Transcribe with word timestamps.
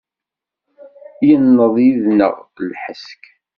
Inneḍ 1.33 1.75
yis-neɣ 1.85 2.35
lḥesk. 2.71 3.23